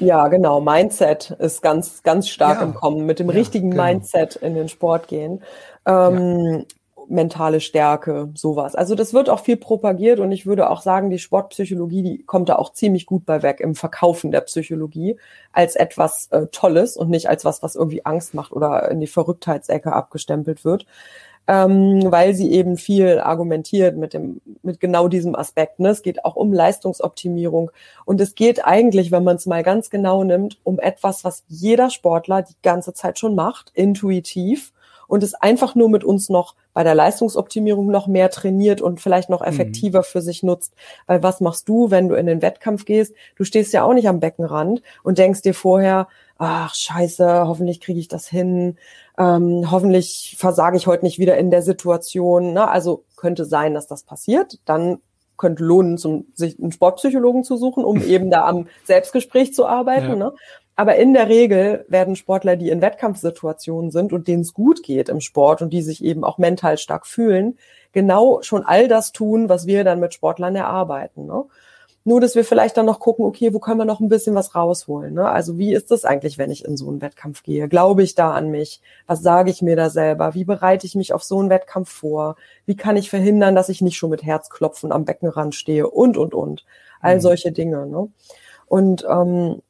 [0.00, 0.60] ja, genau.
[0.60, 3.06] Mindset ist ganz, ganz stark ja, im Kommen.
[3.06, 3.84] Mit dem richtigen genau.
[3.84, 5.40] Mindset in den Sport gehen.
[5.86, 6.64] Ähm,
[7.08, 8.74] mentale Stärke, sowas.
[8.74, 12.48] Also das wird auch viel propagiert und ich würde auch sagen, die Sportpsychologie, die kommt
[12.48, 15.16] da auch ziemlich gut bei weg im Verkaufen der Psychologie
[15.52, 19.06] als etwas äh, Tolles und nicht als was, was irgendwie Angst macht oder in die
[19.06, 20.86] Verrücktheitsecke abgestempelt wird.
[21.46, 25.78] Ähm, weil sie eben viel argumentiert mit dem, mit genau diesem Aspekt.
[25.78, 25.90] Ne?
[25.90, 27.70] Es geht auch um Leistungsoptimierung
[28.06, 31.90] und es geht eigentlich, wenn man es mal ganz genau nimmt, um etwas, was jeder
[31.90, 34.72] Sportler die ganze Zeit schon macht, intuitiv
[35.08, 39.30] und es einfach nur mit uns noch bei der Leistungsoptimierung noch mehr trainiert und vielleicht
[39.30, 39.46] noch mhm.
[39.46, 40.04] effektiver mhm.
[40.04, 40.74] für sich nutzt.
[41.06, 43.14] Weil was machst du, wenn du in den Wettkampf gehst?
[43.36, 48.00] Du stehst ja auch nicht am Beckenrand und denkst dir vorher, ach scheiße, hoffentlich kriege
[48.00, 48.76] ich das hin,
[49.18, 52.52] ähm, hoffentlich versage ich heute nicht wieder in der Situation.
[52.52, 52.68] Ne?
[52.68, 54.58] Also könnte sein, dass das passiert.
[54.64, 54.98] Dann
[55.36, 60.10] könnte lohnen, zum, sich einen Sportpsychologen zu suchen, um eben da am Selbstgespräch zu arbeiten.
[60.10, 60.16] Ja.
[60.16, 60.32] Ne?
[60.76, 65.08] Aber in der Regel werden Sportler, die in Wettkampfsituationen sind und denen es gut geht
[65.08, 67.58] im Sport und die sich eben auch mental stark fühlen,
[67.92, 71.26] genau schon all das tun, was wir dann mit Sportlern erarbeiten.
[71.26, 71.44] Ne?
[72.06, 74.54] Nur, dass wir vielleicht dann noch gucken, okay, wo können wir noch ein bisschen was
[74.54, 75.14] rausholen?
[75.14, 75.26] Ne?
[75.26, 77.66] Also wie ist das eigentlich, wenn ich in so einen Wettkampf gehe?
[77.66, 78.82] Glaube ich da an mich?
[79.06, 80.34] Was sage ich mir da selber?
[80.34, 82.36] Wie bereite ich mich auf so einen Wettkampf vor?
[82.66, 85.88] Wie kann ich verhindern, dass ich nicht schon mit Herzklopfen am Beckenrand stehe?
[85.88, 86.66] Und, und, und.
[87.00, 87.20] All mhm.
[87.20, 87.86] solche Dinge.
[87.86, 88.08] Ne?
[88.66, 89.62] Und ähm,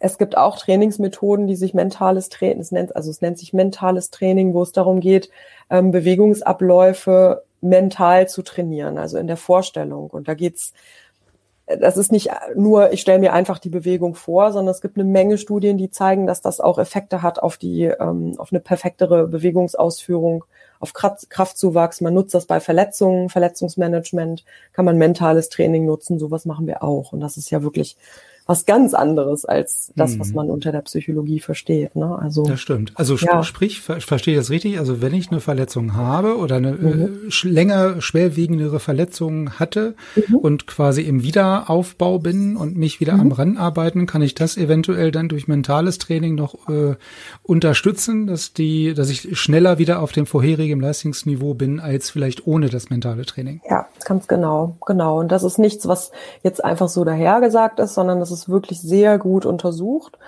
[0.00, 4.10] es gibt auch Trainingsmethoden, die sich mentales Training, es nennt, also es nennt sich mentales
[4.10, 5.30] Training, wo es darum geht,
[5.70, 10.10] ähm, Bewegungsabläufe mental zu trainieren, also in der Vorstellung.
[10.10, 10.72] Und da geht's,
[11.66, 15.04] das ist nicht nur, ich stelle mir einfach die Bewegung vor, sondern es gibt eine
[15.04, 19.26] Menge Studien, die zeigen, dass das auch Effekte hat auf die, ähm, auf eine perfektere
[19.26, 20.44] Bewegungsausführung,
[20.78, 22.00] auf Kraftzuwachs.
[22.00, 26.18] Man nutzt das bei Verletzungen, Verletzungsmanagement, kann man mentales Training nutzen.
[26.18, 27.12] Sowas machen wir auch.
[27.12, 27.96] Und das ist ja wirklich
[28.46, 30.36] was ganz anderes als das, was mhm.
[30.36, 31.96] man unter der Psychologie versteht.
[31.96, 32.16] Ne?
[32.16, 32.92] Also das stimmt.
[32.94, 33.42] Also ja.
[33.42, 34.78] sprich, ver verstehe das richtig.
[34.78, 37.28] Also wenn ich eine Verletzung habe oder eine mhm.
[37.28, 40.36] äh, länger schwerwiegendere Verletzung hatte mhm.
[40.36, 43.20] und quasi im Wiederaufbau bin und mich wieder mhm.
[43.20, 46.94] am Ran arbeiten, kann ich das eventuell dann durch mentales Training noch äh,
[47.42, 52.68] unterstützen, dass die, dass ich schneller wieder auf dem vorherigen Leistungsniveau bin als vielleicht ohne
[52.68, 53.60] das mentale Training.
[53.68, 55.18] Ja, ganz genau, genau.
[55.18, 56.12] Und das ist nichts, was
[56.44, 60.18] jetzt einfach so dahergesagt ist, sondern das ist ist wirklich sehr gut untersucht,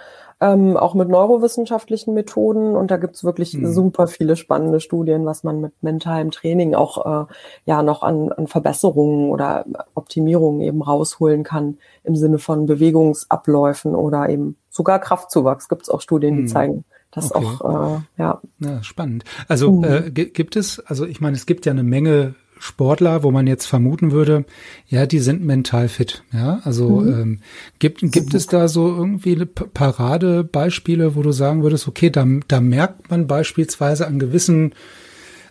[0.41, 2.77] ähm, auch mit neurowissenschaftlichen Methoden.
[2.77, 3.73] Und da gibt's wirklich mhm.
[3.73, 7.33] super viele spannende Studien, was man mit mentalem Training auch äh,
[7.65, 14.29] ja noch an, an Verbesserungen oder Optimierungen eben rausholen kann im Sinne von Bewegungsabläufen oder
[14.29, 15.69] eben sogar Kraftzuwachs.
[15.69, 16.49] Gibt's auch Studien, die mhm.
[16.49, 17.45] zeigen, das okay.
[17.45, 18.41] auch, äh, ja.
[18.61, 18.83] ja.
[18.83, 19.25] Spannend.
[19.49, 19.85] Also mhm.
[19.85, 23.67] äh, gibt es, also ich meine, es gibt ja eine Menge Sportler, wo man jetzt
[23.67, 24.45] vermuten würde,
[24.89, 26.23] ja, die sind mental fit.
[26.33, 27.09] Ja, also mhm.
[27.09, 27.39] ähm,
[27.79, 33.11] gibt gibt es da so irgendwie Paradebeispiele, wo du sagen würdest, okay, da, da merkt
[33.11, 34.73] man beispielsweise an gewissen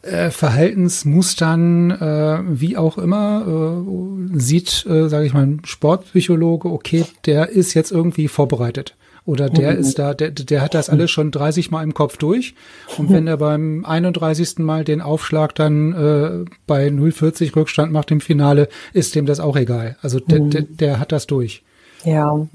[0.02, 7.06] äh, Verhaltensmustern, äh, wie auch immer, äh, sieht, äh, sage ich mal, ein Sportpsychologe, okay,
[7.26, 8.96] der ist jetzt irgendwie vorbereitet
[9.28, 9.80] Oder der mhm.
[9.82, 12.56] ist da, der, der hat das alles schon 30 Mal im Kopf durch.
[12.98, 14.60] Und wenn er beim 31.
[14.60, 19.58] Mal den Aufschlag dann äh, bei 0,40 Rückstand macht im Finale, ist dem das auch
[19.58, 19.98] egal.
[20.02, 20.50] Also der, mhm.
[20.52, 21.62] der, der hat das durch.
[22.04, 22.48] Ja,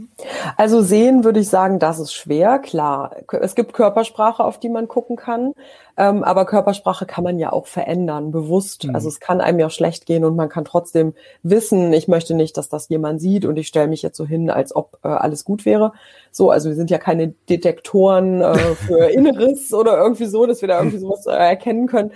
[0.56, 3.16] also sehen würde ich sagen, das ist schwer, klar.
[3.40, 5.52] Es gibt Körpersprache, auf die man gucken kann,
[5.96, 8.84] ähm, aber Körpersprache kann man ja auch verändern, bewusst.
[8.84, 8.94] Mhm.
[8.94, 12.56] Also es kann einem ja schlecht gehen und man kann trotzdem wissen, ich möchte nicht,
[12.56, 15.44] dass das jemand sieht und ich stelle mich jetzt so hin, als ob äh, alles
[15.44, 15.92] gut wäre.
[16.30, 20.68] So, also wir sind ja keine Detektoren äh, für Inneres oder irgendwie so, dass wir
[20.68, 22.12] da irgendwie sowas äh, erkennen können.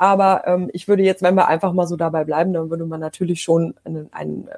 [0.00, 3.00] Aber ähm, ich würde jetzt, wenn wir einfach mal so dabei bleiben, dann würde man
[3.00, 4.48] natürlich schon einen, einen,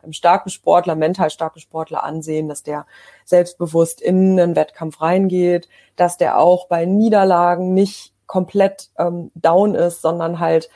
[0.00, 2.86] einen starken Sportler, mental starken Sportler ansehen, dass der
[3.24, 10.02] selbstbewusst in einen Wettkampf reingeht, dass der auch bei Niederlagen nicht komplett ähm, down ist,
[10.02, 10.70] sondern halt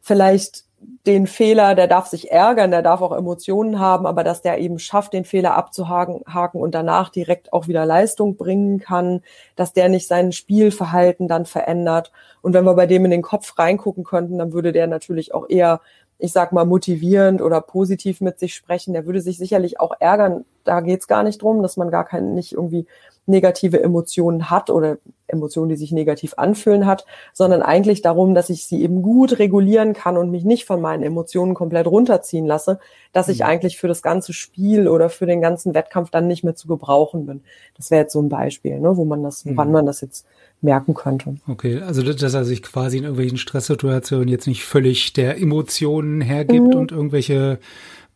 [0.00, 0.62] vielleicht
[1.06, 4.78] den Fehler, der darf sich ärgern, der darf auch Emotionen haben, aber dass der eben
[4.78, 9.22] schafft, den Fehler abzuhaken haken und danach direkt auch wieder Leistung bringen kann,
[9.56, 12.12] dass der nicht sein Spielverhalten dann verändert.
[12.40, 15.48] Und wenn wir bei dem in den Kopf reingucken könnten, dann würde der natürlich auch
[15.48, 15.80] eher,
[16.18, 18.92] ich sag mal, motivierend oder positiv mit sich sprechen.
[18.92, 20.44] Der würde sich sicherlich auch ärgern.
[20.62, 22.86] Da geht's gar nicht drum, dass man gar keinen nicht irgendwie
[23.26, 24.98] negative Emotionen hat oder
[25.32, 29.94] Emotionen, die sich negativ anfühlen hat, sondern eigentlich darum, dass ich sie eben gut regulieren
[29.94, 32.78] kann und mich nicht von meinen Emotionen komplett runterziehen lasse,
[33.12, 33.46] dass ich mhm.
[33.46, 37.26] eigentlich für das ganze Spiel oder für den ganzen Wettkampf dann nicht mehr zu gebrauchen
[37.26, 37.42] bin.
[37.76, 39.56] Das wäre jetzt so ein Beispiel, ne, wo man das, mhm.
[39.56, 40.26] wann man das jetzt
[40.60, 41.36] merken könnte.
[41.48, 46.74] Okay, also dass er sich quasi in irgendwelchen Stresssituationen jetzt nicht völlig der Emotionen hergibt
[46.74, 46.80] mhm.
[46.80, 47.58] und irgendwelche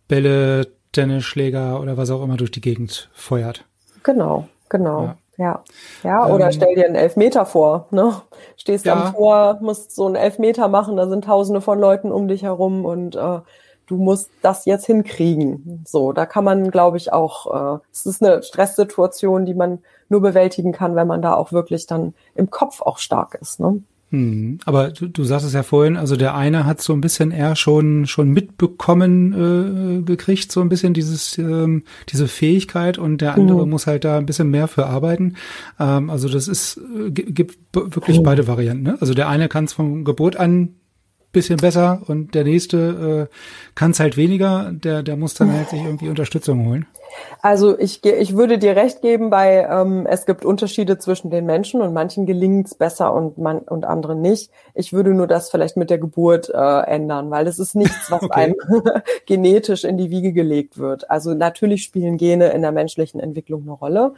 [0.06, 3.64] Bälle, Tennisschläger oder was auch immer durch die Gegend feuert.
[4.04, 5.04] Genau, Genau.
[5.04, 5.18] Ja.
[5.38, 5.62] Ja,
[6.02, 7.88] ja oder ähm, stell dir einen Elfmeter vor.
[7.90, 8.20] Ne?
[8.56, 8.94] Stehst ja.
[8.94, 12.84] am Tor, musst so einen Elfmeter machen, da sind tausende von Leuten um dich herum
[12.84, 13.40] und äh,
[13.86, 15.84] du musst das jetzt hinkriegen.
[15.86, 20.20] So, da kann man, glaube ich, auch, äh, es ist eine Stresssituation, die man nur
[20.22, 23.60] bewältigen kann, wenn man da auch wirklich dann im Kopf auch stark ist.
[23.60, 23.82] Ne?
[24.16, 27.30] Hm, aber du, du sagst es ja vorhin, also der eine hat so ein bisschen
[27.30, 33.34] eher schon schon mitbekommen äh, gekriegt, so ein bisschen dieses ähm, diese Fähigkeit und der
[33.34, 33.70] andere mhm.
[33.70, 35.36] muss halt da ein bisschen mehr für arbeiten.
[35.78, 38.24] Ähm, also das ist äh, gibt wirklich mhm.
[38.24, 38.84] beide Varianten.
[38.84, 38.96] Ne?
[39.00, 40.76] Also der eine kann es von Geburt an
[41.32, 43.36] bisschen besser und der nächste äh,
[43.74, 46.86] kann es halt weniger, der, der muss dann halt sich irgendwie Unterstützung holen.
[47.42, 51.80] Also ich, ich würde dir recht geben bei, ähm, es gibt Unterschiede zwischen den Menschen
[51.80, 54.50] und manchen gelingt es besser und, man, und anderen nicht.
[54.74, 58.22] Ich würde nur das vielleicht mit der Geburt äh, ändern, weil das ist nichts, was
[58.24, 58.32] okay.
[58.32, 58.56] einem
[59.26, 61.10] genetisch in die Wiege gelegt wird.
[61.10, 64.14] Also natürlich spielen Gene in der menschlichen Entwicklung eine Rolle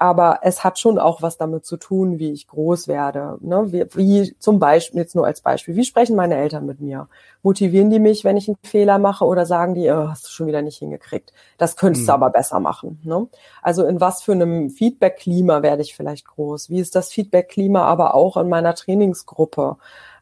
[0.00, 3.36] aber es hat schon auch was damit zu tun, wie ich groß werde.
[3.42, 3.70] Ne?
[3.70, 7.06] Wie, wie zum Beispiel, jetzt nur als Beispiel, wie sprechen meine Eltern mit mir?
[7.42, 10.46] Motivieren die mich, wenn ich einen Fehler mache oder sagen die, oh, hast du schon
[10.46, 11.34] wieder nicht hingekriegt?
[11.58, 12.06] Das könntest mhm.
[12.06, 12.98] du aber besser machen.
[13.04, 13.28] Ne?
[13.60, 16.70] Also in was für einem Feedback-Klima werde ich vielleicht groß?
[16.70, 19.76] Wie ist das Feedback-Klima aber auch in meiner Trainingsgruppe?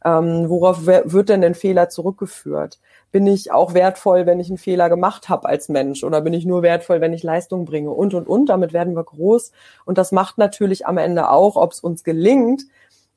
[0.04, 2.80] Ähm, worauf wird denn ein Fehler zurückgeführt?
[3.10, 6.44] Bin ich auch wertvoll, wenn ich einen Fehler gemacht habe als Mensch oder bin ich
[6.44, 8.48] nur wertvoll, wenn ich Leistung bringe und und und.
[8.48, 9.52] Damit werden wir groß
[9.84, 12.64] und das macht natürlich am Ende auch, ob es uns gelingt,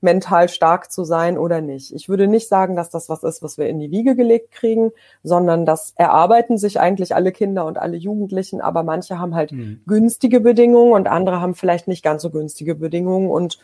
[0.02, 1.94] mental stark zu sein oder nicht.
[1.94, 4.92] Ich würde nicht sagen, dass das was ist, was wir in die Wiege gelegt kriegen,
[5.24, 9.82] sondern das erarbeiten sich eigentlich alle Kinder und alle Jugendlichen, aber manche haben halt mhm.
[9.86, 13.60] günstige Bedingungen und andere haben vielleicht nicht ganz so günstige Bedingungen und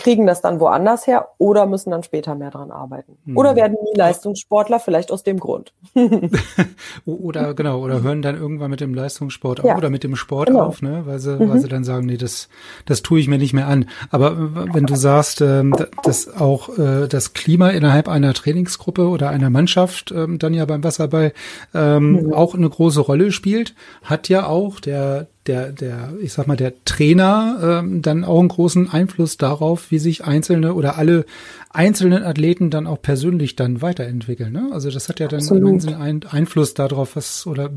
[0.00, 3.18] kriegen das dann woanders her oder müssen dann später mehr dran arbeiten.
[3.24, 3.36] Mhm.
[3.36, 5.72] Oder werden nie Leistungssportler, vielleicht aus dem Grund.
[7.04, 9.72] oder genau, oder hören dann irgendwann mit dem Leistungssport ja.
[9.72, 10.64] auf oder mit dem Sport genau.
[10.64, 11.02] auf, ne?
[11.04, 11.50] weil, sie, mhm.
[11.50, 12.48] weil sie dann sagen, nee, das,
[12.86, 13.88] das tue ich mir nicht mehr an.
[14.10, 19.50] Aber wenn du sagst, ähm, dass auch äh, das Klima innerhalb einer Trainingsgruppe oder einer
[19.50, 21.32] Mannschaft ähm, dann ja beim Wasserball
[21.74, 22.32] ähm, mhm.
[22.32, 26.84] auch eine große Rolle spielt, hat ja auch der der, der, ich sag mal, der
[26.84, 31.24] Trainer ähm, dann auch einen großen Einfluss darauf, wie sich einzelne oder alle
[31.70, 34.52] einzelnen Athleten dann auch persönlich dann weiterentwickeln.
[34.52, 34.68] Ne?
[34.72, 35.40] Also das hat ja dann
[35.94, 37.70] einen Einfluss darauf, was oder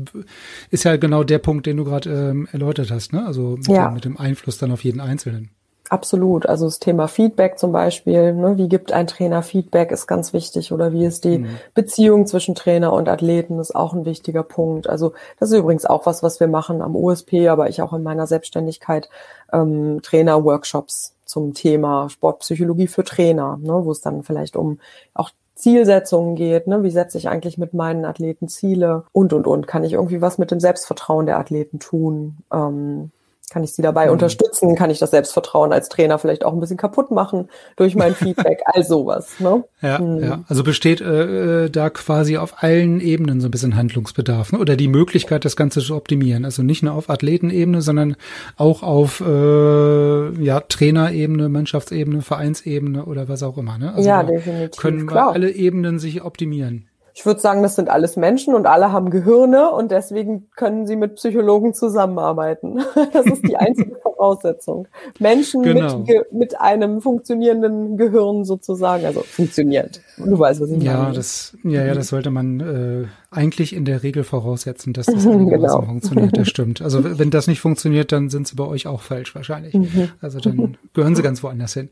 [0.70, 3.24] ist ja genau der Punkt, den du gerade ähm, erläutert hast, ne?
[3.26, 3.88] Also mit, ja.
[3.88, 5.50] dem, mit dem Einfluss dann auf jeden Einzelnen.
[5.90, 6.46] Absolut.
[6.46, 10.72] Also das Thema Feedback zum Beispiel, ne, wie gibt ein Trainer Feedback, ist ganz wichtig.
[10.72, 11.58] Oder wie ist die mhm.
[11.74, 14.88] Beziehung zwischen Trainer und Athleten, ist auch ein wichtiger Punkt.
[14.88, 18.02] Also das ist übrigens auch was, was wir machen am USP, aber ich auch in
[18.02, 19.10] meiner Selbstständigkeit,
[19.52, 24.80] ähm, Trainer-Workshops zum Thema Sportpsychologie für Trainer, ne, wo es dann vielleicht um
[25.12, 26.82] auch Zielsetzungen geht, ne?
[26.82, 29.66] wie setze ich eigentlich mit meinen Athleten Ziele und, und, und.
[29.66, 32.38] Kann ich irgendwie was mit dem Selbstvertrauen der Athleten tun?
[32.52, 33.12] Ähm,
[33.50, 34.12] Kann ich sie dabei mhm.
[34.12, 34.74] unterstützen?
[34.74, 38.62] Kann ich das Selbstvertrauen als Trainer vielleicht auch ein bisschen kaputt machen durch mein Feedback?
[38.66, 39.38] all sowas.
[39.38, 39.64] Ne?
[39.82, 40.22] Ja, mhm.
[40.22, 44.58] ja, also besteht äh, äh, da quasi auf allen Ebenen so ein bisschen Handlungsbedarf ne?
[44.58, 46.44] oder die Möglichkeit, das Ganze zu optimieren.
[46.44, 48.16] Also nicht nur auf Athletenebene, sondern
[48.56, 53.78] auch auf äh, ja, Trainerebene, Mannschaftsebene, Vereinsebene oder was auch immer.
[53.78, 53.94] Ne?
[53.94, 54.80] Also ja, definitiv.
[54.80, 58.90] Können wir alle Ebenen sich optimieren ich würde sagen, das sind alles Menschen und alle
[58.90, 62.80] haben Gehirne und deswegen können sie mit Psychologen zusammenarbeiten.
[63.12, 64.88] Das ist die einzige Voraussetzung.
[65.20, 65.98] Menschen genau.
[66.00, 70.00] mit, mit einem funktionierenden Gehirn sozusagen, also funktioniert.
[70.16, 71.14] Du weißt, was ich ja, meine.
[71.14, 75.82] Das, ja, ja, das sollte man äh, eigentlich in der Regel voraussetzen, dass das genau.
[75.82, 76.36] funktioniert.
[76.36, 76.82] Das stimmt.
[76.82, 79.74] Also wenn das nicht funktioniert, dann sind sie bei euch auch falsch wahrscheinlich.
[79.74, 80.10] Mhm.
[80.20, 81.90] Also dann gehören sie ganz woanders hin.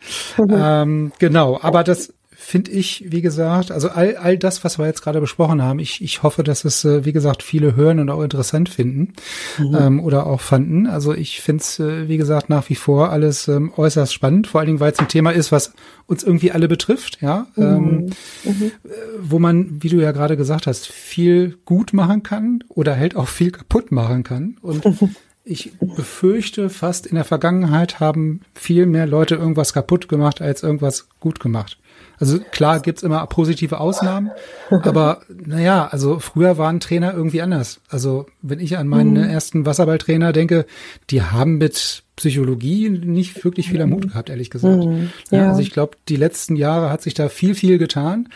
[0.51, 5.01] ähm, genau, aber das finde ich, wie gesagt, also all, all das, was wir jetzt
[5.01, 8.21] gerade besprochen haben, ich, ich hoffe, dass es, äh, wie gesagt, viele hören und auch
[8.21, 9.15] interessant finden
[9.59, 9.77] mhm.
[9.79, 10.87] ähm, oder auch fanden.
[10.87, 14.61] Also ich finde es, äh, wie gesagt, nach wie vor alles ähm, äußerst spannend, vor
[14.61, 15.73] allen Dingen, weil es ein Thema ist, was
[16.07, 17.63] uns irgendwie alle betrifft, ja, mhm.
[17.63, 18.11] Ähm,
[18.45, 18.73] mhm.
[18.85, 18.89] Äh,
[19.21, 23.29] wo man, wie du ja gerade gesagt hast, viel gut machen kann oder halt auch
[23.29, 24.57] viel kaputt machen kann.
[24.61, 24.83] Und
[25.45, 31.09] ich befürchte, fast in der Vergangenheit haben viel mehr Leute irgendwas kaputt gemacht als irgendwas
[31.21, 31.79] gut gemacht.
[32.18, 34.31] Also klar gibt's immer positive Ausnahmen,
[34.70, 37.81] aber naja, also früher waren Trainer irgendwie anders.
[37.88, 39.31] Also wenn ich an meinen mhm.
[39.31, 40.66] ersten Wasserballtrainer denke,
[41.11, 44.85] die haben mit Psychologie nicht wirklich viel am Hut gehabt, ehrlich gesagt.
[44.85, 45.11] Mhm.
[45.31, 45.48] Ja.
[45.48, 48.29] also ich glaube, die letzten Jahre hat sich da viel, viel getan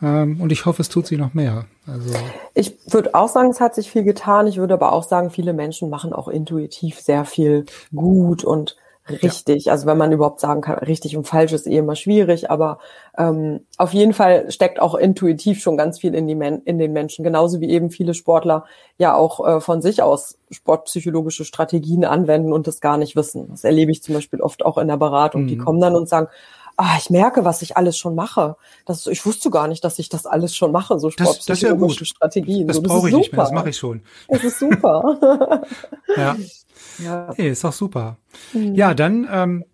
[0.00, 1.66] ähm, und ich hoffe, es tut sich noch mehr.
[1.86, 2.14] Also
[2.54, 4.46] ich würde auch sagen, es hat sich viel getan.
[4.46, 8.76] Ich würde aber auch sagen, viele Menschen machen auch intuitiv sehr viel gut und
[9.08, 9.66] richtig.
[9.66, 9.72] Ja.
[9.72, 12.78] Also wenn man überhaupt sagen kann, richtig und falsch ist eh immer schwierig, aber
[13.18, 16.92] ähm, auf jeden Fall steckt auch intuitiv schon ganz viel in, die Men in den
[16.92, 18.64] Menschen, genauso wie eben viele Sportler
[18.98, 23.48] ja auch äh, von sich aus sportpsychologische Strategien anwenden und das gar nicht wissen.
[23.50, 25.42] Das erlebe ich zum Beispiel oft auch in der Beratung.
[25.42, 25.48] Mhm.
[25.48, 26.28] Die kommen dann und sagen,
[26.76, 28.56] ah, ich merke, was ich alles schon mache.
[28.86, 31.76] Das, ich wusste gar nicht, dass ich das alles schon mache, so das, das ja
[32.04, 32.66] Strategien.
[32.66, 33.18] Das, so, das brauche ich super.
[33.18, 34.02] nicht mehr, das mache ich schon.
[34.28, 35.62] Das ist super.
[36.16, 36.36] ja.
[36.98, 37.32] Ja.
[37.34, 38.18] Hey, ist doch super.
[38.52, 38.74] Mhm.
[38.74, 39.64] Ja, dann ähm,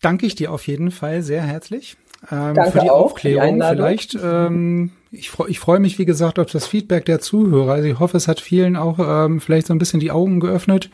[0.00, 1.96] danke ich dir auf jeden Fall sehr herzlich
[2.30, 3.60] ähm, danke für die auch, Aufklärung.
[3.60, 7.72] Die vielleicht, ähm, ich, freu, ich freue mich, wie gesagt, auf das Feedback der Zuhörer.
[7.72, 10.90] Also ich hoffe, es hat vielen auch ähm, vielleicht so ein bisschen die Augen geöffnet,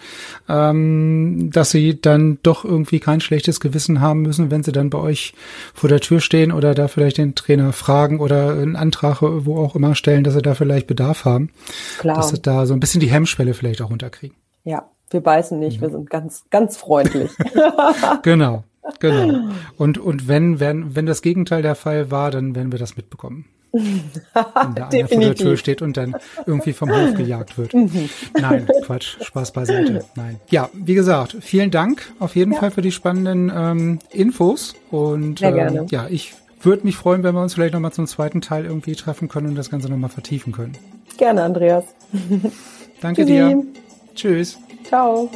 [0.49, 4.99] ähm, dass sie dann doch irgendwie kein schlechtes Gewissen haben müssen, wenn sie dann bei
[4.99, 5.35] euch
[5.75, 9.75] vor der Tür stehen oder da vielleicht den Trainer fragen oder einen Antrag wo auch
[9.75, 11.51] immer stellen, dass sie da vielleicht Bedarf haben.
[11.99, 12.17] Klar.
[12.17, 14.37] Dass sie da so ein bisschen die Hemmschwelle vielleicht auch runterkriegen.
[14.65, 17.31] Ja, wir beißen nicht, wir sind ganz, ganz freundlich.
[18.23, 18.65] genau,
[19.01, 19.51] genau.
[19.77, 23.47] Und, und wenn, wenn, wenn das Gegenteil der Fall war, dann werden wir das mitbekommen.
[23.73, 27.75] Wenn da einer vor der Tür steht und dann irgendwie vom Hof gejagt wird.
[27.75, 28.09] Mhm.
[28.41, 30.05] Nein, Quatsch, Spaß beiseite.
[30.15, 30.41] Nein.
[30.51, 32.61] Ja, wie gesagt, vielen Dank auf jeden ja.
[32.61, 34.75] Fall für die spannenden ähm, Infos.
[34.91, 35.81] Und Sehr gerne.
[35.81, 38.95] Ähm, ja, ich würde mich freuen, wenn wir uns vielleicht nochmal zum zweiten Teil irgendwie
[38.95, 40.77] treffen können und das Ganze nochmal vertiefen können.
[41.19, 41.85] Gerne, Andreas.
[43.01, 43.33] Danke Tschüssi.
[43.33, 43.65] dir.
[44.15, 44.59] Tschüss.
[44.85, 45.31] Ciao.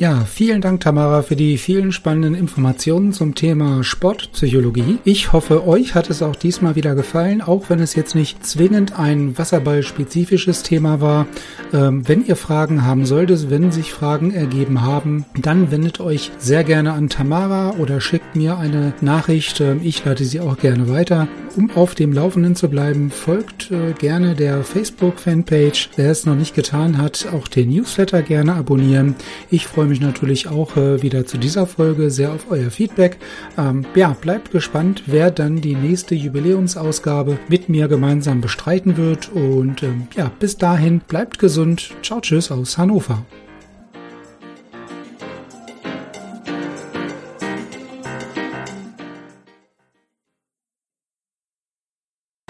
[0.00, 4.98] Ja, vielen Dank, Tamara, für die vielen spannenden Informationen zum Thema Sportpsychologie.
[5.02, 8.96] Ich hoffe, euch hat es auch diesmal wieder gefallen, auch wenn es jetzt nicht zwingend
[8.96, 11.26] ein Wasserball-spezifisches Thema war.
[11.72, 16.62] Ähm, wenn ihr Fragen haben solltet, wenn sich Fragen ergeben haben, dann wendet euch sehr
[16.62, 19.60] gerne an Tamara oder schickt mir eine Nachricht.
[19.60, 21.26] Ähm, ich leite sie auch gerne weiter.
[21.56, 25.90] Um auf dem Laufenden zu bleiben, folgt äh, gerne der Facebook-Fanpage.
[25.96, 29.16] Wer es noch nicht getan hat, auch den Newsletter gerne abonnieren.
[29.50, 33.18] Ich freue mich natürlich auch äh, wieder zu dieser Folge sehr auf euer Feedback.
[33.56, 39.30] Ähm, ja, bleibt gespannt, wer dann die nächste Jubiläumsausgabe mit mir gemeinsam bestreiten wird.
[39.32, 41.94] Und ähm, ja, bis dahin bleibt gesund.
[42.02, 43.24] Ciao, tschüss aus Hannover.